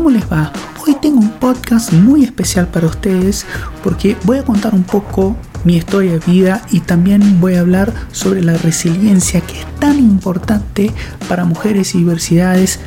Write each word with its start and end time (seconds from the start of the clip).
¿cómo 0.00 0.08
les 0.08 0.32
va? 0.32 0.50
Hoy 0.86 0.96
tengo 1.02 1.20
un 1.20 1.28
podcast 1.28 1.92
muy 1.92 2.24
especial 2.24 2.68
para 2.68 2.86
ustedes 2.86 3.44
porque 3.84 4.16
voy 4.24 4.38
a 4.38 4.44
contar 4.44 4.72
un 4.72 4.82
poco 4.82 5.36
mi 5.64 5.76
historia 5.76 6.12
de 6.12 6.20
vida 6.20 6.62
y 6.70 6.80
también 6.80 7.38
voy 7.38 7.56
a 7.56 7.60
hablar 7.60 7.92
sobre 8.10 8.42
la 8.42 8.56
resiliencia 8.56 9.42
que 9.42 9.60
es 9.60 9.66
tan 9.78 9.98
importante 9.98 10.90
para 11.28 11.44
mujeres 11.44 11.94
y 11.94 11.98
diversidades 11.98 12.80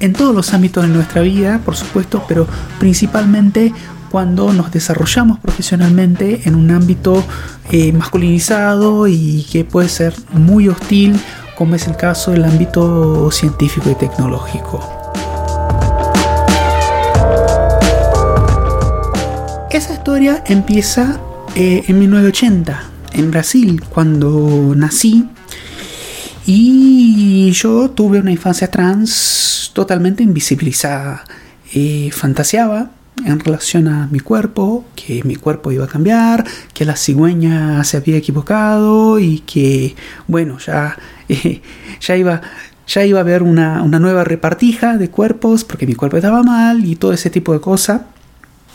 en 0.00 0.12
todos 0.12 0.34
los 0.34 0.52
ámbitos 0.52 0.86
de 0.86 0.90
nuestra 0.90 1.22
vida, 1.22 1.62
por 1.64 1.76
supuesto, 1.76 2.24
pero 2.28 2.46
principalmente 2.78 3.72
cuando 4.10 4.52
nos 4.52 4.70
desarrollamos 4.70 5.38
profesionalmente 5.38 6.42
en 6.44 6.56
un 6.56 6.70
ámbito 6.72 7.24
eh, 7.70 7.94
masculinizado 7.94 9.08
y 9.08 9.46
que 9.50 9.64
puede 9.64 9.88
ser 9.88 10.14
muy 10.34 10.68
hostil, 10.68 11.18
como 11.56 11.74
es 11.74 11.86
el 11.86 11.96
caso 11.96 12.32
del 12.32 12.44
ámbito 12.44 13.30
científico 13.30 13.88
y 13.88 13.94
tecnológico. 13.94 14.99
Esa 19.70 19.92
historia 19.92 20.42
empieza 20.46 21.20
eh, 21.54 21.84
en 21.86 22.00
1980, 22.00 22.82
en 23.12 23.30
Brasil, 23.30 23.80
cuando 23.88 24.74
nací. 24.74 25.28
Y 26.44 27.52
yo 27.52 27.88
tuve 27.90 28.18
una 28.18 28.32
infancia 28.32 28.68
trans 28.68 29.70
totalmente 29.72 30.24
invisibilizada. 30.24 31.22
Eh, 31.72 32.10
fantaseaba 32.12 32.90
en 33.24 33.38
relación 33.38 33.86
a 33.86 34.08
mi 34.08 34.18
cuerpo, 34.18 34.86
que 34.96 35.22
mi 35.22 35.36
cuerpo 35.36 35.70
iba 35.70 35.84
a 35.84 35.88
cambiar, 35.88 36.44
que 36.74 36.84
la 36.84 36.96
cigüeña 36.96 37.84
se 37.84 37.98
había 37.98 38.16
equivocado 38.16 39.20
y 39.20 39.38
que, 39.38 39.94
bueno, 40.26 40.58
ya, 40.58 40.98
ya, 42.00 42.16
iba, 42.16 42.40
ya 42.88 43.04
iba 43.04 43.20
a 43.20 43.22
haber 43.22 43.44
una, 43.44 43.84
una 43.84 44.00
nueva 44.00 44.24
repartija 44.24 44.96
de 44.96 45.10
cuerpos 45.10 45.62
porque 45.62 45.86
mi 45.86 45.94
cuerpo 45.94 46.16
estaba 46.16 46.42
mal 46.42 46.84
y 46.84 46.96
todo 46.96 47.12
ese 47.12 47.30
tipo 47.30 47.52
de 47.52 47.60
cosas. 47.60 48.00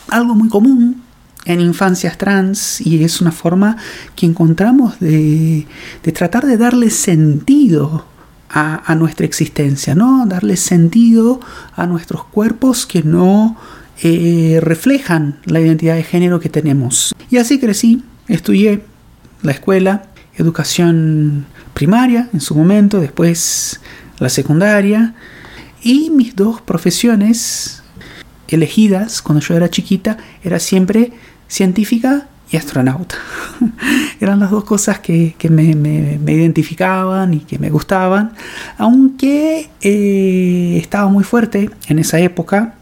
Algo 0.10 0.36
muy 0.36 0.50
común 0.50 1.02
en 1.46 1.60
infancias 1.60 2.18
trans 2.18 2.82
y 2.82 3.04
es 3.04 3.22
una 3.22 3.32
forma 3.32 3.78
que 4.16 4.26
encontramos 4.26 5.00
de, 5.00 5.68
de 6.04 6.12
tratar 6.12 6.46
de 6.46 6.58
darle 6.58 6.90
sentido 6.90 8.06
a, 8.50 8.92
a, 8.92 8.96
nuestra 8.96 9.26
existencia, 9.26 9.96
¿no? 9.96 10.26
Darle 10.26 10.58
sentido 10.58 11.40
a 11.76 11.86
nuestros 11.86 12.26
cuerpos 12.26 12.86
que 12.86 13.04
no 13.04 13.58
eh, 14.04 14.60
reflejan 14.62 15.40
la 15.46 15.62
identidad 15.62 15.96
de 15.96 16.04
género 16.04 16.40
que 16.40 16.50
tenemos. 16.50 17.16
Y 17.30 17.38
así 17.38 17.60
crecí, 17.60 18.04
estudié 18.28 18.84
la 19.42 19.54
escuela, 19.54 20.08
educación 20.36 21.46
primaria 21.74 22.30
en 22.34 22.42
su 22.42 22.56
momento, 22.56 23.00
después 23.00 23.80
la 24.20 24.28
secundaria, 24.30 25.16
y 25.82 26.10
mis 26.10 26.36
dos 26.36 26.60
profesiones 26.62 27.84
elegidas 28.48 29.22
cuando 29.22 29.44
yo 29.44 29.56
era 29.56 29.70
chiquita 29.70 30.18
era 30.44 30.60
siempre 30.60 31.14
científica 31.48 32.28
y 32.52 32.58
astronauta. 32.58 33.16
Eran 34.20 34.40
las 34.40 34.52
dos 34.52 34.64
cosas 34.64 35.00
que, 35.00 35.36
me, 35.50 36.20
identificaban 36.32 37.34
y 37.34 37.40
que 37.40 37.58
me 37.58 37.70
gustaban, 37.70 38.34
aunque 38.78 39.70
eh, 39.82 40.78
estaba 40.80 41.08
muy 41.10 41.24
fuerte 41.24 41.70
en 41.88 42.00
esa 42.00 42.20
época 42.20 42.76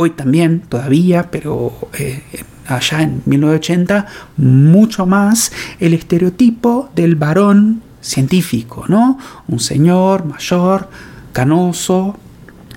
hoy 0.00 0.10
también 0.10 0.60
todavía, 0.60 1.30
pero 1.30 1.72
eh, 1.98 2.22
allá 2.66 3.02
en 3.02 3.22
1980, 3.26 4.06
mucho 4.38 5.04
más 5.04 5.52
el 5.78 5.92
estereotipo 5.92 6.88
del 6.94 7.16
varón 7.16 7.82
científico, 8.00 8.86
¿no? 8.88 9.18
Un 9.46 9.60
señor 9.60 10.24
mayor, 10.24 10.88
canoso, 11.32 12.16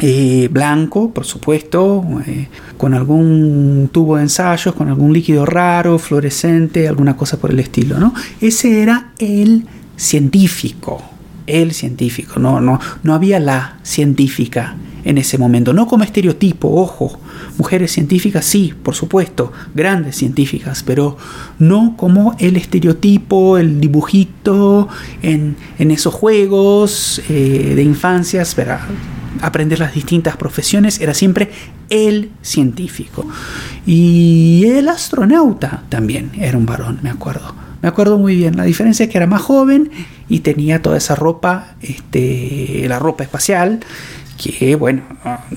eh, 0.06 0.50
blanco, 0.52 1.12
por 1.12 1.23
supuesto, 1.23 2.04
eh, 2.28 2.50
con 2.78 2.94
algún 2.94 3.90
tubo 3.90 4.18
de 4.18 4.24
ensayos, 4.24 4.75
con 4.75 4.90
algún 4.90 5.14
líquido 5.14 5.46
raro, 5.46 5.97
fluorescente, 5.97 6.90
alguna 6.90 7.16
cosa 7.16 7.40
por 7.40 7.52
el 7.52 7.59
estilo, 7.62 7.97
¿no? 7.97 8.14
Ese 8.41 8.81
era 8.81 9.14
el 9.18 9.66
científico, 9.96 11.02
el 11.47 11.72
científico, 11.74 12.38
no, 12.38 12.59
no, 12.59 12.81
no 13.02 13.14
había 13.14 13.40
la 13.40 13.78
científica 13.81 14.75
en 15.06 15.18
ese 15.18 15.38
momento. 15.38 15.72
No 15.72 15.88
como 15.88 16.03
estereotipo, 16.03 16.68
ojo. 16.81 17.18
Mujeres 17.58 17.94
científicas, 17.94 18.44
sí, 18.44 18.74
por 18.84 18.96
supuesto, 18.96 19.53
grandes 19.74 20.18
científicas, 20.18 20.84
pero 20.85 21.16
no 21.59 21.96
como 21.96 22.35
el 22.40 22.58
estereotipo, 22.58 23.58
el 23.58 23.80
dibujito 23.80 24.90
en, 25.22 25.56
esos 25.78 26.14
juegos 26.14 27.22
eh, 27.30 27.72
de 27.74 27.84
infancias 27.84 28.53
para 28.53 28.85
aprender 29.46 29.80
las 29.80 29.94
distintas 29.94 30.38
profesiones. 30.38 31.00
Era 31.00 31.14
siempre 31.14 31.50
el 31.90 32.31
científico. 32.42 33.28
Y 33.86 34.66
el 34.68 34.90
astronauta 34.90 35.84
también 35.90 36.31
era 36.38 36.58
un 36.58 36.66
varón, 36.66 37.00
me 37.02 37.09
acuerdo. 37.09 37.53
Me 37.82 37.90
acuerdo 37.90 38.18
muy 38.18 38.36
bien. 38.36 38.56
La 38.56 38.64
diferencia 38.64 39.03
es 39.06 39.12
que 39.12 39.18
era 39.18 39.28
más 39.28 39.42
joven 39.42 39.92
y 40.30 40.40
tenía 40.40 40.82
toda 40.82 40.98
esa 40.98 41.16
ropa, 41.16 41.76
este, 41.82 42.86
la 42.88 42.98
ropa 43.00 43.24
espacial 43.24 43.82
que 44.38 44.76
bueno, 44.76 45.03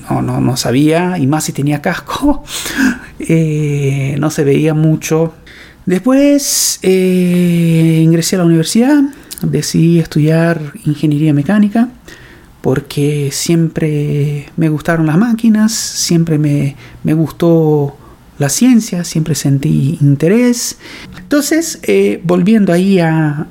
no, 0.09 0.21
no, 0.21 0.39
no, 0.39 0.55
sabía, 0.55 1.17
y 1.17 1.27
más 1.27 1.45
si 1.45 1.51
tenía 1.51 1.81
casco, 1.81 2.43
eh, 3.19 4.15
no 4.19 4.29
se 4.29 4.43
veía 4.43 4.73
mucho. 4.73 5.33
Después 5.85 6.79
eh, 6.83 8.01
ingresé 8.03 8.35
a 8.35 8.39
la 8.39 8.45
universidad, 8.45 9.01
decidí 9.41 9.99
estudiar 9.99 10.61
ingeniería 10.85 11.33
mecánica, 11.33 11.89
porque 12.67 13.29
siempre 13.31 14.47
me 14.57 14.67
gustaron 14.67 15.05
las 15.05 15.17
máquinas, 15.17 15.71
siempre 15.71 16.37
me, 16.37 16.75
gustó 17.13 17.95
la 18.39 18.49
ciencia, 18.49 19.05
siempre 19.05 19.35
sentí 19.35 19.97
interés. 20.01 20.77
Entonces, 21.17 21.79
eh, 21.83 22.19
volviendo 22.25 22.73
ahí 22.73 22.99
a, 22.99 23.47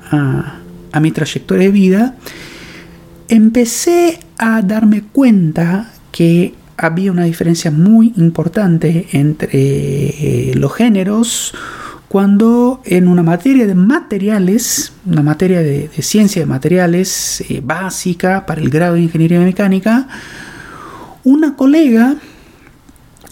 a 0.91 0.99
mi 0.99 1.09
trayectoria 1.09 1.65
de 1.65 1.71
vida, 1.71 2.15
empecé 3.27 4.19
a 4.37 4.61
darme 4.61 5.01
cuenta 5.01 5.91
que 6.11 6.53
había 6.77 7.11
una 7.11 7.23
diferencia 7.23 7.71
muy 7.71 8.13
importante 8.17 9.07
entre 9.13 10.53
los 10.53 10.75
géneros 10.75 11.55
cuando 12.07 12.81
en 12.85 13.07
una 13.07 13.23
materia 13.23 13.67
de 13.67 13.75
materiales, 13.75 14.93
una 15.05 15.21
materia 15.21 15.59
de, 15.61 15.89
ciencia 15.99 16.41
de 16.41 16.45
materiales 16.45 17.41
eh, 17.49 17.61
básica 17.63 18.45
para 18.45 18.61
el 18.61 18.69
grado 18.69 18.95
de 18.95 19.01
ingeniería 19.01 19.39
mecánica, 19.39 20.07
una 21.23 21.55
colega, 21.55 22.15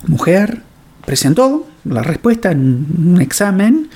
mujer, 0.07 0.61
presentó 1.05 1.67
la 1.85 2.03
respuesta 2.03 2.51
en 2.51 2.85
un 2.97 3.21
examen 3.21 3.89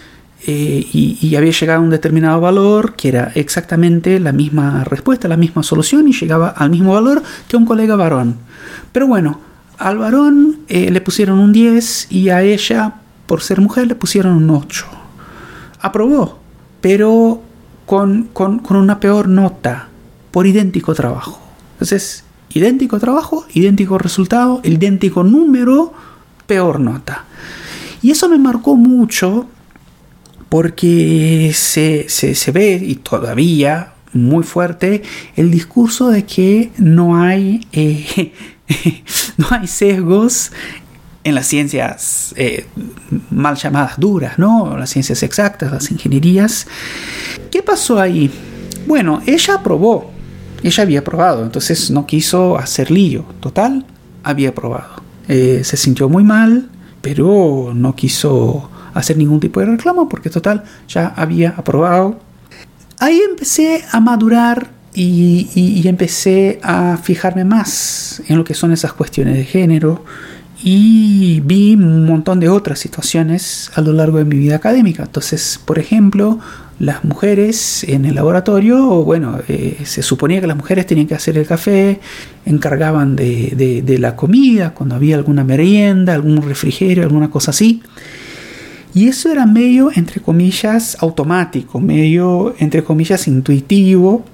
eh, 0.48 0.88
y, 0.94 1.36
había 1.36 1.52
llegado 1.52 1.80
a 1.80 1.84
un 1.84 1.90
determinado 1.90 2.40
valor 2.40 2.96
que 2.96 3.10
era 3.10 3.32
exactamente 3.36 4.20
la 4.22 4.32
misma 4.32 4.86
respuesta, 4.86 5.28
la 5.28 5.36
misma 5.36 5.64
solución 5.64 6.08
y 6.08 6.14
llegaba 6.14 6.50
al 6.50 6.70
mismo 6.70 6.94
valor 6.94 7.22
que 7.50 7.58
un 7.58 7.66
colega 7.66 7.98
varón. 7.98 8.38
Pero 8.94 9.08
bueno, 9.08 9.42
al 9.78 9.98
varón 9.98 10.60
eh, 10.70 10.92
le 10.92 11.02
pusieron 11.02 11.40
un 11.40 11.52
10 11.52 12.08
y 12.12 12.30
a 12.30 12.42
ella, 12.42 12.96
por 13.30 13.44
ser 13.44 13.62
mujer, 13.62 13.86
le 13.86 13.94
pusieron 13.94 14.36
un 14.38 14.50
8. 14.50 14.88
Aprobó, 15.82 16.40
pero 16.82 17.44
con, 17.86 18.24
con, 18.34 18.58
con 18.58 18.76
una 18.76 19.00
peor 19.00 19.30
nota, 19.30 19.90
por 20.32 20.48
idéntico 20.48 20.96
trabajo. 20.96 21.40
Entonces, 21.74 22.24
idéntico 22.50 23.00
trabajo, 23.00 23.46
idéntico 23.54 24.00
resultado, 24.00 24.62
idéntico 24.64 25.24
número, 25.24 25.94
peor 26.48 26.80
nota. 26.80 27.26
Y 28.02 28.10
eso 28.10 28.28
me 28.30 28.40
marcó 28.40 28.76
mucho 28.76 29.46
porque 30.50 31.52
se, 31.54 32.52
ve, 32.52 32.82
y 32.84 32.96
todavía 32.96 33.94
muy 34.12 34.44
fuerte, 34.44 35.04
el 35.36 35.52
discurso 35.52 36.10
de 36.10 36.26
que 36.26 36.72
no 36.80 37.22
hay, 37.22 37.68
eh, 37.74 38.34
no 39.38 39.46
hay 39.52 39.68
sesgos 39.68 40.52
en 41.24 41.36
las 41.36 41.48
ciencias 41.48 42.34
eh, 42.38 42.68
mal 43.30 43.56
llamadas 43.56 44.00
duras, 44.00 44.40
¿no? 44.40 44.78
Las 44.78 44.90
ciencias 44.90 45.22
exactas, 45.24 45.72
las 45.72 45.92
ingenierías. 45.92 46.68
¿Qué 47.52 47.62
pasó 47.62 48.00
ahí? 48.00 48.32
Bueno, 48.88 49.22
ella 49.26 49.56
aprobó, 49.56 50.12
ella 50.64 50.84
había 50.84 51.00
aprobado, 51.00 51.44
entonces 51.44 51.92
no 51.92 52.06
quiso 52.06 52.58
hacer 52.58 52.90
lío. 52.92 53.26
Total, 53.40 53.86
había 54.24 54.50
aprobado. 54.50 55.04
Eh, 55.28 55.62
se 55.64 55.78
sintió 55.78 56.10
muy 56.10 56.24
mal, 56.24 56.70
pero 57.02 57.72
no 57.76 57.96
quiso 57.96 58.70
hacer 58.94 59.18
ningún 59.18 59.40
tipo 59.40 59.60
de 59.60 59.68
reclamo 59.68 60.10
porque 60.10 60.30
total 60.30 60.64
ya 60.88 61.08
había 61.16 61.52
aprobado. 61.52 62.20
Ahí 62.98 63.22
empecé 63.30 63.84
a 63.92 64.00
madurar 64.00 64.72
y, 64.94 65.88
empecé 65.88 66.60
a 66.64 66.98
fijarme 66.98 67.46
más 67.46 68.22
en 68.28 68.38
lo 68.38 68.44
que 68.44 68.54
son 68.54 68.72
esas 68.72 68.94
cuestiones 68.94 69.38
de 69.38 69.46
género 69.46 70.04
y 70.62 71.42
vi 71.42 71.76
un 71.76 72.06
montón 72.06 72.40
de 72.40 72.50
otras 72.50 72.80
situaciones 72.80 73.72
a 73.76 73.82
lo 73.82 73.94
largo 73.94 74.18
de 74.18 74.26
mi 74.26 74.38
vida 74.38 74.56
académica. 74.56 75.04
Entonces, 75.04 75.60
por 75.64 75.80
ejemplo, 75.80 76.40
las 76.80 77.04
mujeres 77.04 77.84
en 77.86 78.06
el 78.06 78.16
laboratorio, 78.16 79.04
bueno, 79.04 79.40
eh, 79.48 79.78
se 79.84 80.02
suponía 80.02 80.42
que 80.42 80.48
las 80.48 80.58
mujeres 80.58 80.86
tenían 80.86 81.08
que 81.08 81.16
hacer 81.16 81.38
el 81.38 81.46
café, 81.46 82.00
encargaban 82.46 83.16
de, 83.16 83.82
de, 83.86 84.00
la 84.00 84.16
comida, 84.16 84.74
cuando 84.74 84.96
había 84.96 85.16
alguna 85.16 85.44
merienda, 85.44 86.14
algún 86.14 86.42
refrigerio, 86.42 87.04
alguna 87.04 87.30
cosa 87.30 87.52
así. 87.52 87.82
Y 88.94 89.08
eso 89.08 89.32
era 89.32 89.46
medio, 89.46 89.92
entre 89.94 90.22
comillas, 90.22 90.98
automático, 91.00 91.80
medio, 91.80 92.56
entre 92.60 92.84
comillas, 92.84 93.28
intuitivo, 93.28 94.26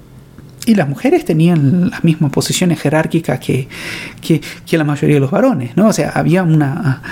y 0.66 0.74
las 0.74 0.88
mujeres 0.88 1.24
tenían 1.24 1.90
las 1.90 2.04
mismas 2.04 2.30
posiciones 2.32 2.80
jerárquicas 2.80 3.38
que, 3.40 3.68
que, 4.20 4.76
la 4.76 4.84
mayoría 4.84 5.16
de 5.16 5.20
los 5.20 5.30
varones, 5.30 5.76
¿no? 5.76 5.88
O 5.88 5.92
sea, 5.92 6.10
había 6.10 6.42
una... 6.42 7.02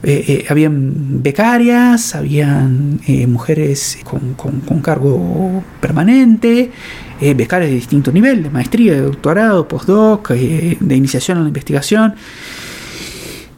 Eh, 0.00 0.24
eh, 0.28 0.46
habían 0.48 1.22
becarias, 1.24 2.14
habían 2.14 3.00
eh, 3.08 3.26
mujeres 3.26 3.98
con, 4.04 4.34
con, 4.34 4.80
cargo 4.80 5.64
permanente, 5.80 6.70
becarias 7.34 7.70
de 7.70 7.76
distinto 7.76 8.12
nivel, 8.12 8.44
de 8.44 8.50
maestría, 8.50 8.92
de 8.92 9.00
doctorado, 9.00 9.66
postdoc, 9.66 10.30
de 10.30 10.96
iniciación 10.96 11.38
a 11.38 11.40
la 11.40 11.48
investigación, 11.48 12.14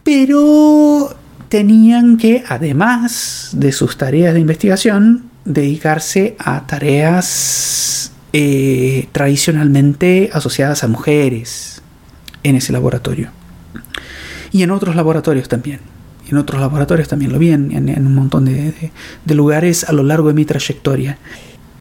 pero 0.03 1.15
tenían 1.51 2.17
que, 2.17 2.43
además 2.49 3.51
de 3.53 3.73
sus 3.73 3.99
tareas 3.99 4.33
de 4.33 4.41
investigación, 4.41 5.25
dedicarse 5.45 6.37
a 6.39 6.67
tareas 6.67 8.13
eh, 8.33 9.09
tradicionalmente 9.13 10.31
asociadas 10.33 10.85
a 10.85 10.89
mujeres 10.89 11.83
en 12.43 12.57
ese 12.57 12.73
laboratorio. 12.73 13.31
Y 14.53 14.63
en 14.63 14.71
otros 14.71 14.97
laboratorios 14.97 15.49
también. 15.49 15.81
En 16.29 16.37
otros 16.37 16.61
laboratorios 16.61 17.09
también 17.09 17.33
lo 17.33 17.39
vi 17.39 17.51
en, 17.51 18.07
un 18.07 18.15
montón 18.15 18.45
de, 18.45 18.93
lugares 19.35 19.85
a 19.85 19.93
lo 19.93 20.05
largo 20.05 20.29
de 20.29 20.35
mi 20.35 20.45
trayectoria. 20.45 21.19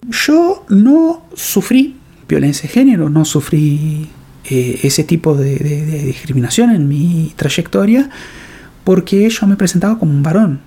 Yo 0.10 0.66
no 0.69 1.24
sufrí 1.36 1.98
violencia 2.28 2.63
de 2.63 2.69
género, 2.69 3.10
no 3.10 3.25
sufrí 3.25 4.10
eh, 4.45 4.80
ese 4.81 5.04
tipo 5.04 5.36
de, 5.36 6.04
discriminación 6.06 6.72
en 6.72 6.88
mi 6.88 7.31
trayectoria 7.36 8.10
porque 8.84 9.30
yo 9.30 9.45
me 9.45 9.56
presentaba 9.56 10.00
como 10.00 10.13
un 10.13 10.24
varón. 10.24 10.62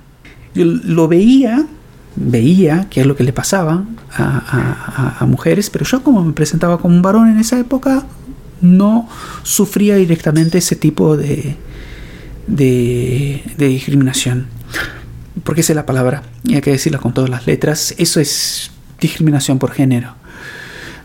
Lo 0.55 1.08
veía 1.08 1.67
veía 2.17 2.87
qué 2.91 3.00
es 3.00 3.06
lo 3.06 3.17
que 3.17 3.25
le 3.25 3.32
pasaba 3.32 3.85
a, 4.17 5.25
mujeres, 5.26 5.70
pero 5.70 5.85
yo 5.85 6.03
como 6.03 6.23
me 6.25 6.32
presentaba 6.32 6.79
como 6.79 6.94
un 6.94 7.03
varón 7.03 7.31
en 7.31 7.38
esa 7.38 7.59
época, 7.59 8.05
no 8.61 9.09
sufría 9.43 9.97
directamente 9.97 10.59
ese 10.59 10.76
tipo 10.76 11.17
de, 11.17 11.56
de, 12.47 13.43
discriminación. 13.56 14.47
Porque 15.44 15.62
esa 15.62 15.73
es 15.73 15.76
la 15.76 15.87
palabra, 15.87 16.23
y 16.44 16.55
hay 16.55 16.61
que 16.61 16.73
decirla 16.73 16.99
con 16.99 17.14
todas 17.14 17.31
las 17.31 17.47
letras, 17.47 17.94
eso 17.99 18.20
es 18.20 18.70
discriminación 19.00 19.59
por 19.59 19.73
género. 19.73 20.14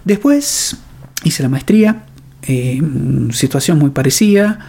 Después 0.04 0.78
hice 1.24 1.44
la 1.44 1.50
maestría, 1.50 2.04
eh, 2.44 2.82
situación 3.32 3.80
muy 3.80 3.92
parecida, 3.92 4.60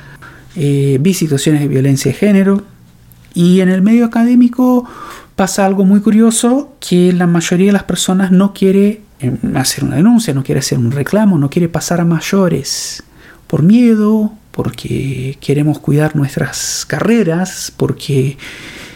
eh, 0.55 0.99
vi 1.01 1.15
situaciones 1.15 1.61
de 1.61 1.69
violencia 1.69 2.13
de 2.13 2.19
género, 2.19 2.63
y 3.35 3.61
en 3.61 3.69
el 3.69 3.83
medio 3.83 4.05
académico 4.05 4.89
pasa 5.39 5.65
algo 5.65 5.85
muy 5.85 6.01
curioso 6.01 6.75
que 6.81 7.13
la 7.13 7.29
mayoría 7.29 7.67
de 7.67 7.73
las 7.73 7.85
personas 7.85 8.33
no 8.33 8.53
quiere 8.53 9.03
em, 9.21 9.57
hacer 9.57 9.85
una 9.85 9.95
denuncia, 9.95 10.35
no 10.35 10.43
quiere 10.43 10.59
hacer 10.59 10.79
un 10.79 10.91
reclamo, 10.91 11.39
no 11.39 11.49
quiere 11.49 11.69
pasar 11.69 12.01
a 12.01 12.05
mayores 12.05 13.05
por 13.47 13.63
miedo, 13.63 14.33
porque 14.51 15.39
queremos 15.41 15.79
cuidar 15.79 16.17
nuestras 16.17 16.85
carreras, 16.85 17.73
porque 17.77 18.37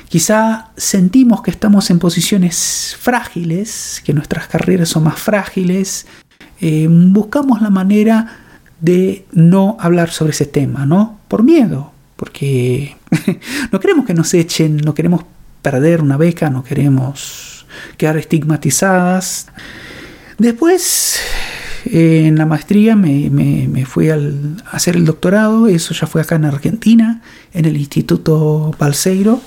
quizá 0.08 0.70
sentimos 0.76 1.42
que 1.42 1.52
estamos 1.52 1.90
en 1.90 2.00
posiciones 2.00 2.96
frágiles, 2.98 4.02
que 4.04 4.12
nuestras 4.12 4.48
carreras 4.48 4.88
son 4.88 5.04
más 5.04 5.20
frágiles, 5.20 6.08
em, 6.60 7.12
buscamos 7.12 7.62
la 7.62 7.70
manera 7.70 8.40
de 8.80 9.26
no 9.30 9.76
hablar 9.78 10.10
sobre 10.10 10.32
ese 10.32 10.46
tema, 10.46 10.86
¿no? 10.86 11.20
Por 11.28 11.44
miedo, 11.44 11.92
porque 12.16 12.96
no 13.70 13.78
queremos 13.78 14.06
que 14.06 14.14
nos 14.14 14.34
echen, 14.34 14.78
no 14.78 14.92
queremos 14.92 15.22
perder 15.62 16.02
una 16.02 16.16
beca, 16.16 16.50
no 16.50 16.64
queremos 16.64 17.66
quedar 17.96 18.16
estigmatizadas. 18.16 19.46
Después, 20.38 21.20
en 21.84 22.36
la 22.36 22.46
maestría 22.46 22.96
me, 22.96 23.84
fui 23.86 24.10
a 24.10 24.18
hacer 24.70 24.96
el 24.96 25.04
doctorado, 25.04 25.68
eso 25.68 25.94
ya 25.94 26.06
fue 26.06 26.20
acá 26.20 26.36
en 26.36 26.44
Argentina, 26.44 27.22
en 27.54 27.64
el 27.64 27.76
Instituto 27.76 28.72
Balseiro, 28.78 29.40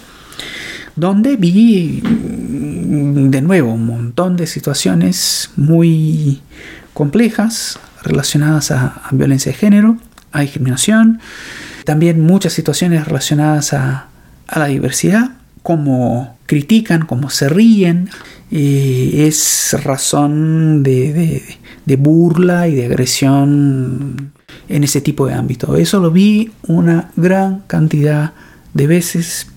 donde 0.96 1.36
vi 1.36 2.02
mm, 2.02 3.30
de 3.30 3.42
nuevo 3.42 3.74
un 3.74 3.86
montón 3.86 4.38
de 4.38 4.48
situaciones 4.48 5.52
muy 5.58 6.42
complejas 6.94 7.78
relacionadas 8.04 8.72
a, 8.72 9.02
violencia 9.12 9.52
de 9.52 9.58
género, 9.58 9.98
a 10.32 10.42
discriminación, 10.42 11.20
también 11.84 12.22
muchas 12.22 12.54
situaciones 12.54 13.06
relacionadas 13.06 13.74
a 13.74 14.08
la 14.56 14.66
diversidad 14.68 15.32
cómo 15.66 16.38
critican, 16.46 17.08
cómo 17.08 17.32
se 17.32 17.50
ríen, 17.50 18.08
es 18.52 19.76
razón 19.84 20.84
de, 20.84 21.42
burla 21.98 22.68
y 22.68 22.76
de 22.76 22.86
agresión 22.86 24.32
en 24.70 24.84
ese 24.84 25.02
tipo 25.02 25.26
de 25.26 25.34
ámbito. 25.34 25.76
Eso 25.76 26.00
lo 26.00 26.12
vi 26.12 26.52
una 26.68 27.10
gran 27.16 27.64
cantidad 27.66 28.34
de 28.76 28.86
veces, 28.86 29.48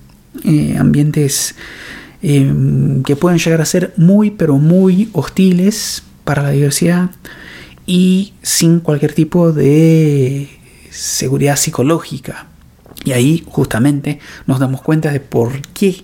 eh, 0.44 0.76
ambientes 0.78 1.54
em, 2.22 3.02
que 3.02 3.14
pueden 3.14 3.38
llegar 3.38 3.60
a 3.60 3.66
ser 3.66 3.92
muy, 3.98 4.30
pero 4.30 4.56
muy 4.56 5.10
hostiles 5.12 6.04
para 6.24 6.42
la 6.42 6.50
diversidad 6.52 7.10
y 7.86 8.32
sin 8.40 8.80
cualquier 8.80 9.12
tipo 9.12 9.52
de 9.52 10.48
seguridad 10.90 11.56
psicológica. 11.56 12.46
Y 13.04 13.12
ahí 13.12 13.44
justamente 13.46 14.18
nos 14.46 14.58
damos 14.58 14.82
cuenta 14.82 15.10
de 15.10 15.20
por 15.20 15.60
qué 15.72 16.02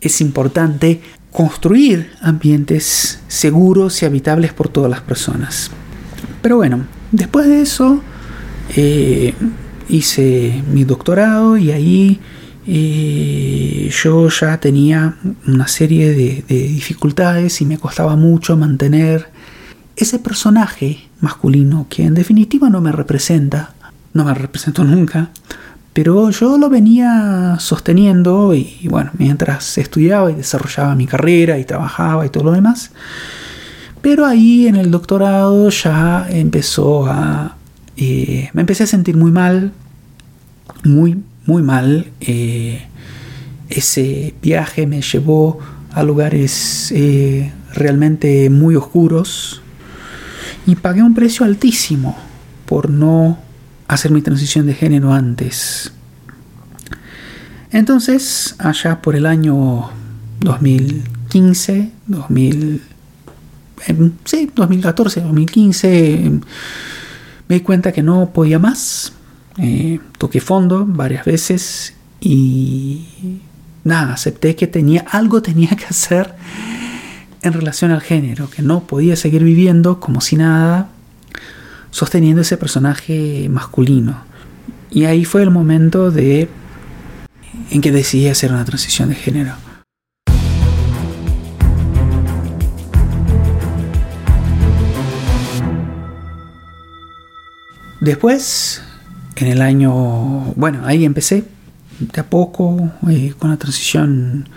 es 0.00 0.20
importante 0.20 1.00
construir 1.32 2.12
ambientes 2.20 3.20
seguros 3.26 4.02
y 4.02 4.06
habitables 4.06 4.52
por 4.52 4.68
todas 4.68 4.90
las 4.90 5.00
personas. 5.00 5.70
Pero 6.42 6.56
bueno, 6.56 6.86
después 7.10 7.46
de 7.48 7.62
eso 7.62 8.02
eh, 8.76 9.34
hice 9.88 10.62
mi 10.72 10.84
doctorado 10.84 11.56
y 11.56 11.72
ahí 11.72 12.20
eh, 12.66 13.90
yo 13.90 14.28
ya 14.28 14.58
tenía 14.60 15.16
una 15.46 15.66
serie 15.66 16.10
de, 16.10 16.44
de 16.48 16.68
dificultades 16.68 17.60
y 17.60 17.66
me 17.66 17.78
costaba 17.78 18.16
mucho 18.16 18.56
mantener 18.56 19.28
ese 19.96 20.18
personaje 20.18 21.08
masculino 21.20 21.86
que 21.88 22.04
en 22.04 22.14
definitiva 22.14 22.70
no 22.70 22.80
me 22.80 22.92
representa, 22.92 23.74
no 24.12 24.24
me 24.24 24.34
representó 24.34 24.84
nunca, 24.84 25.30
pero 25.94 26.28
yo 26.30 26.58
lo 26.58 26.68
venía 26.68 27.56
sosteniendo 27.60 28.52
y, 28.52 28.88
bueno, 28.90 29.12
mientras 29.16 29.78
estudiaba 29.78 30.30
y 30.32 30.34
desarrollaba 30.34 30.96
mi 30.96 31.06
carrera 31.06 31.56
y 31.56 31.64
trabajaba 31.64 32.26
y 32.26 32.30
todo 32.30 32.44
lo 32.44 32.52
demás. 32.52 32.90
Pero 34.02 34.26
ahí 34.26 34.66
en 34.66 34.74
el 34.74 34.90
doctorado 34.90 35.70
ya 35.70 36.26
empezó 36.28 37.06
a... 37.06 37.56
Eh, 37.96 38.50
me 38.52 38.62
empecé 38.62 38.82
a 38.82 38.86
sentir 38.88 39.16
muy 39.16 39.30
mal, 39.30 39.72
muy, 40.82 41.22
muy 41.46 41.62
mal. 41.62 42.08
Eh, 42.20 42.82
ese 43.68 44.34
viaje 44.42 44.88
me 44.88 45.00
llevó 45.00 45.60
a 45.92 46.02
lugares 46.02 46.90
eh, 46.90 47.52
realmente 47.72 48.50
muy 48.50 48.74
oscuros 48.74 49.62
y 50.66 50.74
pagué 50.74 51.04
un 51.04 51.14
precio 51.14 51.46
altísimo 51.46 52.16
por 52.66 52.90
no 52.90 53.38
hacer 53.88 54.10
mi 54.10 54.22
transición 54.22 54.66
de 54.66 54.74
género 54.74 55.12
antes. 55.12 55.92
Entonces, 57.70 58.54
allá 58.58 59.02
por 59.02 59.16
el 59.16 59.26
año 59.26 59.90
2015, 60.40 61.90
2000, 62.06 62.82
em, 63.86 64.12
sí, 64.24 64.50
2014, 64.54 65.20
2015, 65.20 66.14
em, 66.26 66.40
me 67.48 67.56
di 67.56 67.60
cuenta 67.60 67.92
que 67.92 68.02
no 68.02 68.30
podía 68.32 68.58
más. 68.58 69.12
Eh, 69.58 70.00
toqué 70.18 70.40
fondo 70.40 70.84
varias 70.86 71.24
veces 71.24 71.94
y 72.20 73.40
nada, 73.84 74.14
acepté 74.14 74.56
que 74.56 74.66
tenía 74.66 75.04
algo 75.10 75.42
tenía 75.42 75.70
que 75.70 75.84
hacer 75.84 76.34
en 77.42 77.52
relación 77.52 77.90
al 77.90 78.00
género, 78.00 78.48
que 78.50 78.62
no 78.62 78.84
podía 78.84 79.16
seguir 79.16 79.44
viviendo 79.44 80.00
como 80.00 80.20
si 80.20 80.36
nada 80.36 80.88
sosteniendo 81.94 82.42
ese 82.42 82.56
personaje 82.56 83.48
masculino. 83.48 84.24
Y 84.90 85.04
ahí 85.04 85.24
fue 85.24 85.44
el 85.44 85.50
momento 85.50 86.10
de 86.10 86.48
en 87.70 87.80
que 87.80 87.92
decidí 87.92 88.26
hacer 88.26 88.50
una 88.50 88.64
transición 88.64 89.10
de 89.10 89.14
género. 89.14 89.54
Después, 98.00 98.82
en 99.36 99.46
el 99.46 99.62
año, 99.62 99.92
bueno, 100.56 100.80
ahí 100.84 101.04
empecé 101.04 101.44
de 102.00 102.20
a 102.20 102.28
poco, 102.28 102.90
eh, 103.08 103.34
con 103.38 103.50
la 103.50 103.56
transición 103.56 104.48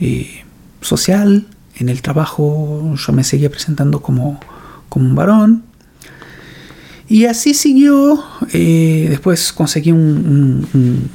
eh, 0.00 0.44
social, 0.80 1.46
en 1.76 1.88
el 1.88 2.02
trabajo 2.02 2.96
yo 2.96 3.12
me 3.12 3.22
seguía 3.22 3.50
presentando 3.50 4.02
como, 4.02 4.40
como 4.88 5.06
un 5.06 5.14
varón. 5.14 5.71
Y 7.08 7.26
así 7.26 7.54
siguió. 7.54 8.22
Eh, 8.52 9.06
después 9.10 9.52
conseguí 9.52 9.92
un, 9.92 11.08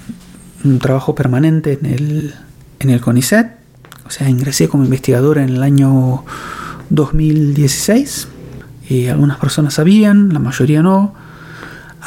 trabajo 0.81 1.15
permanente 1.15 1.79
en 1.81 1.85
el, 1.85 2.33
en 2.79 2.89
el 2.89 3.01
CONICET. 3.01 3.57
O 4.05 4.09
sea, 4.09 4.29
ingresé 4.29 4.67
como 4.67 4.83
investigadora 4.83 5.43
en 5.43 5.49
el 5.49 5.63
año 5.63 6.23
2016. 6.89 8.27
algunas 9.09 9.37
personas 9.37 9.73
sabían, 9.75 10.33
la 10.33 10.39
mayoría 10.39 10.81
no 10.81 11.13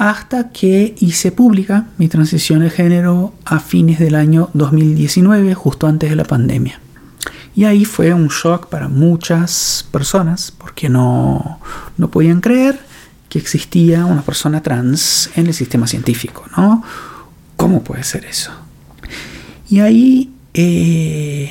hasta 0.00 0.48
que 0.48 0.94
hice 0.98 1.30
pública 1.30 1.84
mi 1.98 2.08
transición 2.08 2.60
de 2.60 2.70
género 2.70 3.34
a 3.44 3.60
fines 3.60 3.98
del 3.98 4.14
año 4.14 4.48
2019, 4.54 5.52
justo 5.54 5.86
antes 5.86 6.08
de 6.08 6.16
la 6.16 6.24
pandemia. 6.24 6.80
Y 7.54 7.64
ahí 7.64 7.84
fue 7.84 8.14
un 8.14 8.28
shock 8.28 8.68
para 8.68 8.88
muchas 8.88 9.86
personas 9.92 10.52
porque 10.56 10.88
no, 10.88 11.60
no 11.98 12.10
podían 12.10 12.40
creer 12.40 12.80
que 13.30 13.38
existía 13.38 14.04
una 14.04 14.22
persona 14.22 14.62
trans 14.62 15.30
en 15.36 15.46
el 15.46 15.54
sistema 15.54 15.86
científico, 15.86 16.44
¿no? 16.56 16.84
¿Cómo 17.56 17.82
puede 17.82 18.04
ser 18.04 18.26
eso? 18.26 18.52
Y 19.70 19.80
ahí, 19.80 20.34
eh, 20.52 21.50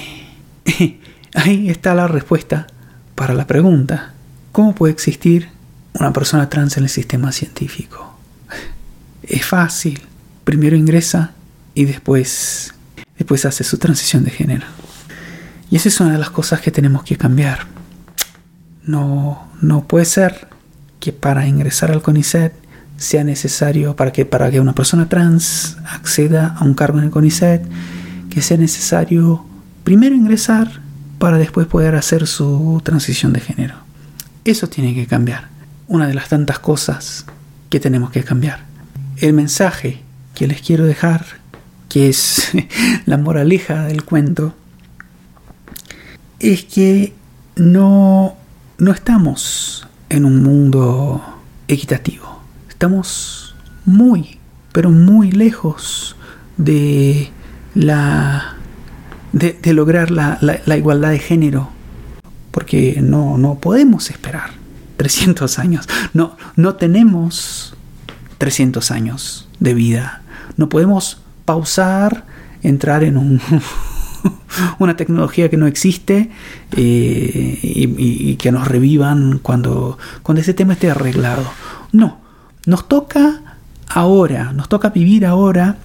ahí 1.34 1.70
está 1.70 1.96
la 1.96 2.08
respuesta 2.08 2.68
para 3.16 3.34
la 3.34 3.48
pregunta. 3.48 4.14
¿Cómo 4.52 4.76
puede 4.76 4.94
existir 4.94 5.50
una 5.94 6.14
persona 6.14 6.50
trans 6.50 6.78
en 6.78 6.84
el 6.84 6.90
sistema 6.90 7.32
científico? 7.32 8.10
es 9.30 9.46
fácil. 9.46 10.02
Primero 10.44 10.76
ingresa 10.76 11.32
y 11.76 11.86
después, 11.86 12.74
después 13.18 13.46
hace 13.46 13.64
su 13.64 13.78
transición 13.78 14.24
de 14.24 14.32
género. 14.32 14.66
Y 15.70 15.76
esa 15.76 15.90
es 15.90 16.00
una 16.00 16.12
de 16.12 16.18
las 16.18 16.32
cosas 16.32 16.62
que 16.62 16.72
tenemos 16.72 17.04
que 17.04 17.16
cambiar. 17.16 17.68
No, 18.84 19.50
no 19.62 19.88
puede 19.88 20.06
ser 20.06 20.50
que 21.00 21.14
para 21.14 21.48
ingresar 21.48 21.92
al 21.92 22.02
CONICET 22.02 22.54
sea 22.98 23.24
necesario, 23.24 23.96
para 23.96 24.12
que, 24.12 24.26
para 24.26 24.52
que 24.52 24.60
una 24.60 24.74
persona 24.74 25.08
trans 25.08 25.78
acceda 25.90 26.56
a 26.60 26.66
un 26.66 26.74
cargo 26.74 27.00
en 27.00 27.06
el 27.06 27.12
CONICET, 27.12 27.64
que 28.30 28.42
sea 28.42 28.58
necesario 28.58 29.46
primero 29.84 30.16
ingresar 30.16 30.82
para 31.18 31.38
después 31.38 31.68
poder 31.68 31.96
hacer 31.96 32.28
su 32.28 32.82
transición 32.84 33.34
de 33.34 33.40
género. 33.40 33.76
Eso 34.46 34.68
tiene 34.68 34.94
que 34.94 35.08
cambiar. 35.08 35.50
Una 35.88 36.08
de 36.08 36.14
las 36.14 36.30
tantas 36.30 36.60
cosas 36.60 37.26
que 37.70 37.80
tenemos 37.80 38.12
que 38.12 38.24
cambiar 38.24 38.70
el 39.22 39.34
mensaje 39.34 40.02
que 40.36 40.48
les 40.48 40.62
quiero 40.62 40.86
dejar, 40.86 41.26
que 41.90 42.10
es 42.10 42.52
la 43.06 43.18
moraleja 43.18 43.84
del 43.86 44.04
cuento, 44.04 44.56
es 46.40 46.64
que 46.64 47.14
no, 47.56 48.36
no 48.78 48.92
estamos 48.92 49.88
en 50.10 50.26
un 50.26 50.44
mundo 50.44 51.24
equitativo. 51.68 52.42
Estamos 52.68 53.56
muy, 53.86 54.40
pero 54.72 54.90
muy 54.90 55.32
lejos 55.32 56.16
de 56.58 57.32
la 57.76 58.56
de, 59.32 59.74
lograr 59.74 60.12
la, 60.12 60.38
la, 60.42 60.78
igualdad 60.78 61.12
de 61.12 61.20
género. 61.20 61.70
Porque 62.52 63.00
no, 63.02 63.38
no 63.38 63.60
podemos 63.60 64.10
esperar 64.10 64.52
300 64.98 65.60
años. 65.60 65.88
No, 66.14 66.36
no 66.56 66.76
tenemos 66.76 67.76
300 68.38 68.92
años 68.92 69.48
de 69.60 69.74
vida. 69.74 70.24
No 70.58 70.70
podemos 70.70 71.22
pausar, 71.46 72.26
entrar 72.64 73.04
en 73.04 73.18
un, 73.18 73.42
una 74.80 74.96
tecnología 74.96 75.50
que 75.50 75.58
no 75.58 75.68
existe 75.68 76.30
eh, 76.76 77.60
y, 77.62 78.36
que 78.36 78.52
nos 78.52 78.68
revivan 78.68 79.40
cuando, 79.40 79.98
cuando 80.24 80.42
ese 80.42 80.54
tema 80.54 80.74
esté 80.74 80.92
arreglado. 80.92 81.44
No, 81.92 82.20
nos 82.66 82.88
toca 82.88 83.42
ahora, 83.88 84.54
nos 84.54 84.70
toca 84.70 84.90
vivir 84.90 85.26
ahora 85.26 85.78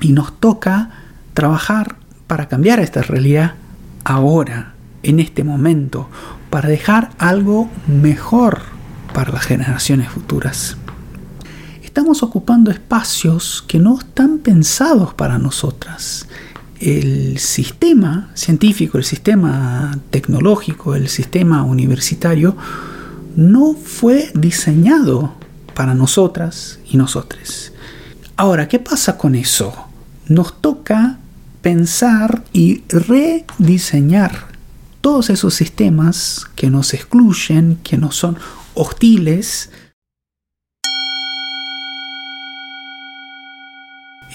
y 0.00 0.12
nos 0.12 0.38
toca 0.40 0.90
trabajar 1.32 1.96
para 2.26 2.48
cambiar 2.48 2.80
esta 2.80 3.02
realidad 3.02 3.54
ahora, 4.04 4.74
en 5.02 5.20
este 5.20 5.44
momento, 5.44 6.08
para 6.50 6.68
dejar 6.68 7.10
algo 7.18 7.68
mejor 7.86 8.62
para 9.12 9.32
las 9.32 9.44
generaciones 9.44 10.08
futuras 10.08 10.76
estamos 11.94 12.24
ocupando 12.24 12.72
espacios 12.72 13.64
que 13.68 13.78
no 13.78 13.96
están 13.96 14.38
pensados 14.38 15.14
para 15.14 15.38
nosotras. 15.38 16.26
El 16.84 17.38
sistema 17.38 18.30
científico, 18.34 18.98
el 18.98 19.04
sistema 19.04 19.98
tecnológico, 20.10 20.94
el 20.94 21.08
sistema 21.08 21.62
universitario 21.62 22.54
no 23.36 23.72
fue 23.72 24.30
diseñado 24.34 25.32
para 25.74 25.94
nosotras 25.94 26.80
y 26.86 26.98
nosotres. 26.98 27.72
Ahora, 28.36 28.68
¿qué 28.68 28.80
pasa 28.80 29.16
con 29.16 29.34
eso? 29.34 29.72
Nos 30.28 30.60
toca 30.60 31.20
pensar 31.62 32.44
y 32.52 32.82
rediseñar 32.90 34.48
todos 35.00 35.30
esos 35.30 35.54
sistemas 35.54 36.44
que 36.54 36.68
nos 36.68 36.92
excluyen, 36.92 37.78
que 37.82 37.96
nos 37.96 38.14
son 38.14 38.36
hostiles, 38.74 39.70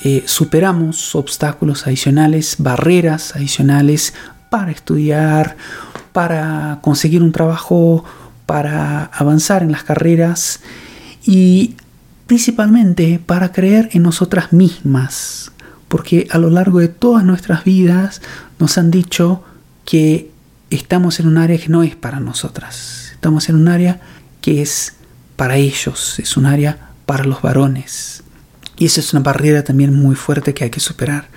Eh, 0.03 0.23
superamos 0.25 1.13
obstáculos 1.15 1.85
adicionales, 1.85 2.55
barreras 2.59 3.35
adicionales 3.35 4.13
para 4.49 4.71
estudiar, 4.71 5.57
para 6.13 6.79
conseguir 6.81 7.21
un 7.21 7.31
trabajo, 7.31 8.05
para 8.45 9.05
avanzar 9.05 9.61
en 9.61 9.71
las 9.71 9.83
carreras 9.83 10.61
y 11.25 11.75
principalmente 12.27 13.19
para 13.23 13.51
creer 13.51 13.89
en 13.91 14.03
nosotras 14.03 14.53
mismas, 14.53 15.51
porque 15.87 16.27
a 16.31 16.37
lo 16.37 16.49
largo 16.49 16.79
de 16.79 16.87
todas 16.87 17.23
nuestras 17.25 17.63
vidas 17.63 18.21
nos 18.57 18.77
han 18.77 18.91
dicho 18.91 19.43
que 19.85 20.31
estamos 20.69 21.19
en 21.19 21.27
un 21.27 21.37
área 21.37 21.59
que 21.59 21.69
no 21.69 21.83
es 21.83 21.95
para 21.95 22.19
nosotras, 22.19 23.09
estamos 23.13 23.49
en 23.49 23.55
un 23.55 23.67
área 23.67 23.99
que 24.41 24.61
es 24.61 24.93
para 25.35 25.57
ellos, 25.57 26.19
es 26.19 26.37
un 26.37 26.45
área 26.45 26.89
para 27.05 27.25
los 27.25 27.41
varones. 27.41 28.23
Y 28.79 28.85
esa 28.85 29.01
es 29.01 29.13
una 29.13 29.21
barrera 29.21 29.63
también 29.63 29.93
muy 29.93 30.15
fuerte 30.15 30.53
que 30.53 30.63
hay 30.63 30.69
que 30.69 30.79
superar. 30.79 31.27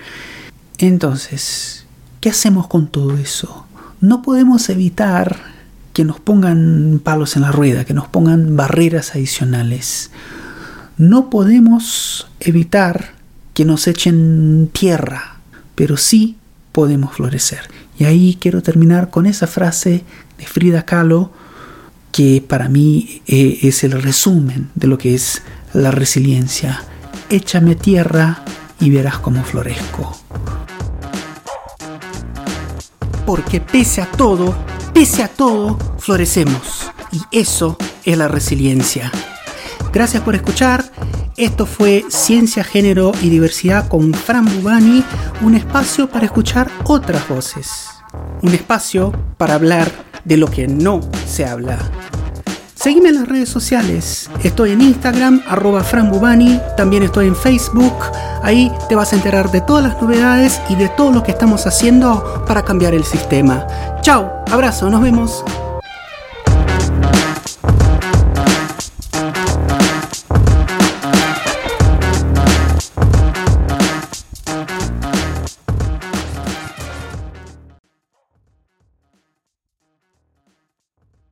Entonces, 0.77 1.85
¿qué 2.21 2.29
hacemos 2.29 2.67
con 2.67 2.87
todo 2.87 3.17
eso? 3.17 3.67
No 3.99 4.21
podemos 4.21 4.69
evitar 4.69 5.37
que 5.91 6.05
nos 6.05 6.21
pongan 6.21 7.01
palos 7.03 7.35
en 7.35 7.41
la 7.41 7.51
rueda, 7.51 7.83
que 7.83 7.93
nos 7.93 8.07
pongan 8.07 8.55
barreras 8.55 9.11
adicionales. 9.11 10.09
No 10.97 11.29
podemos 11.29 12.27
evitar 12.39 13.11
que 13.53 13.65
nos 13.65 13.87
echen 13.87 14.69
tierra, 14.71 15.39
pero 15.75 15.97
sí 15.97 16.37
podemos 16.71 17.13
florecer. 17.13 17.59
Y 17.99 18.05
ahí 18.05 18.37
quiero 18.39 18.63
terminar 18.63 19.09
con 19.09 19.25
esa 19.25 19.47
frase 19.47 20.05
de 20.37 20.45
Frida 20.45 20.85
Kahlo, 20.85 21.33
que 22.13 22.41
para 22.47 22.69
mí 22.69 23.21
eh, 23.27 23.59
es 23.63 23.83
el 23.83 24.01
resumen 24.01 24.69
de 24.75 24.87
lo 24.87 24.97
que 24.97 25.13
es 25.13 25.41
la 25.73 25.91
resiliencia 25.91 26.83
échame 27.29 27.75
tierra 27.75 28.43
y 28.79 28.89
verás 28.89 29.19
cómo 29.19 29.43
florezco. 29.43 30.17
Porque 33.25 33.61
pese 33.61 34.01
a 34.01 34.05
todo, 34.11 34.55
pese 34.93 35.23
a 35.23 35.27
todo, 35.27 35.77
florecemos. 35.97 36.91
Y 37.11 37.21
eso 37.31 37.77
es 38.03 38.17
la 38.17 38.27
resiliencia. 38.27 39.11
Gracias 39.93 40.23
por 40.23 40.35
escuchar. 40.35 40.83
Esto 41.37 41.65
fue 41.65 42.05
Ciencia, 42.09 42.63
Género 42.63 43.11
y 43.21 43.29
Diversidad 43.29 43.87
con 43.87 44.13
Fran 44.13 44.45
Bubani, 44.45 45.03
un 45.41 45.55
espacio 45.55 46.09
para 46.09 46.25
escuchar 46.25 46.69
otras 46.83 47.27
voces. 47.27 47.89
Un 48.41 48.53
espacio 48.53 49.11
para 49.37 49.55
hablar 49.55 49.91
de 50.25 50.37
lo 50.37 50.47
que 50.47 50.67
no 50.67 51.01
se 51.25 51.45
habla. 51.45 51.79
Seguime 52.83 53.07
en 53.07 53.15
las 53.15 53.29
redes 53.29 53.47
sociales. 53.47 54.29
Estoy 54.43 54.71
en 54.71 54.81
Instagram, 54.81 55.41
arroba 55.47 55.85
franbubani. 55.85 56.59
También 56.75 57.03
estoy 57.03 57.27
en 57.27 57.35
Facebook. 57.37 57.93
Ahí 58.41 58.69
te 58.89 58.95
vas 58.95 59.13
a 59.13 59.15
enterar 59.15 59.49
de 59.51 59.61
todas 59.61 59.85
las 59.85 60.01
novedades 60.01 60.59
y 60.67 60.75
de 60.75 60.89
todo 60.89 61.13
lo 61.13 61.23
que 61.23 61.31
estamos 61.31 61.65
haciendo 61.65 62.43
para 62.45 62.65
cambiar 62.65 62.93
el 62.93 63.05
sistema. 63.05 63.65
Chao, 64.01 64.43
abrazo, 64.51 64.89
nos 64.89 65.01
vemos. 65.01 65.45